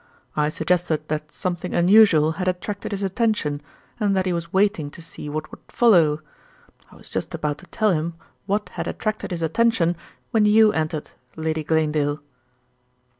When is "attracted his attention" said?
2.47-3.61, 8.87-9.95